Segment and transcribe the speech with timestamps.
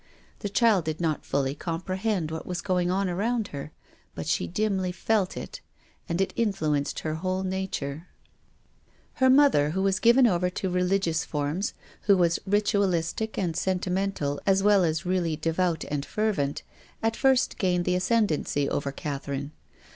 [0.39, 3.71] The child did not fully comprehend what was going on around her,
[4.15, 5.61] but she dimly felt it.
[6.09, 7.85] And it influenced her whole nature.
[7.85, 11.75] "WILLIAM FOSTER." IIQ Her mother, who was given over to religious forms,
[12.07, 16.63] who was rituahstic and sentimental as well as really devout and fervent,
[17.03, 19.51] at first gained the ascendancy over Catherine.